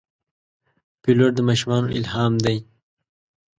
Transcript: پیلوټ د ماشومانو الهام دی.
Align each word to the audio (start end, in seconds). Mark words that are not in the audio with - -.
پیلوټ 1.01 1.31
د 1.35 1.39
ماشومانو 1.49 1.93
الهام 1.97 2.33
دی. 2.45 2.57